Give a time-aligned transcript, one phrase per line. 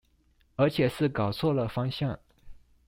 [0.55, 2.17] 而且是搞錯了方向